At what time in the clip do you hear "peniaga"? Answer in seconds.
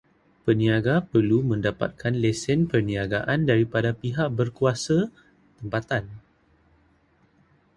0.49-0.95